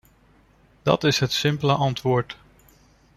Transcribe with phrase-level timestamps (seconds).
[0.83, 2.37] Dat is het simpele antwoord.